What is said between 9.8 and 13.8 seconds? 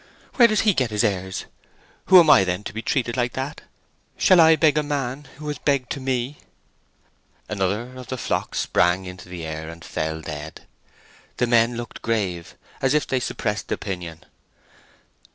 fell dead. The men looked grave, as if they suppressed